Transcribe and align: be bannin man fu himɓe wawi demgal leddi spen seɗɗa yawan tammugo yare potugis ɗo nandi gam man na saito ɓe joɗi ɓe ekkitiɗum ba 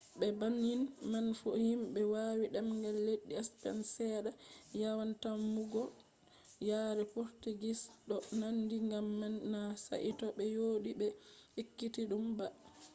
be 0.19 0.27
bannin 0.39 0.81
man 1.11 1.27
fu 1.39 1.49
himɓe 1.65 2.01
wawi 2.13 2.45
demgal 2.53 2.97
leddi 3.07 3.33
spen 3.49 3.77
seɗɗa 3.93 4.31
yawan 4.81 5.11
tammugo 5.21 5.83
yare 6.69 7.03
potugis 7.13 7.81
ɗo 8.07 8.15
nandi 8.39 8.75
gam 8.89 9.07
man 9.19 9.35
na 9.51 9.59
saito 9.85 10.25
ɓe 10.37 10.43
joɗi 10.55 10.91
ɓe 10.99 11.07
ekkitiɗum 11.61 12.25
ba 12.37 12.45